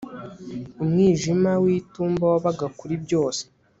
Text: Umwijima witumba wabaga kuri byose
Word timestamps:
Umwijima 0.83 1.51
witumba 1.63 2.23
wabaga 2.31 2.65
kuri 2.79 2.95
byose 3.03 3.41